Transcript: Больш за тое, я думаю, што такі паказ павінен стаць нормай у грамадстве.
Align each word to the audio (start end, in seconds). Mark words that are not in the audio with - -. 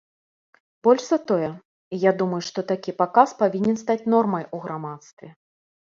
Больш 0.85 1.03
за 1.09 1.19
тое, 1.31 1.51
я 2.09 2.15
думаю, 2.23 2.41
што 2.49 2.59
такі 2.73 2.97
паказ 3.05 3.37
павінен 3.45 3.75
стаць 3.87 4.03
нормай 4.19 4.49
у 4.55 4.65
грамадстве. 4.69 5.27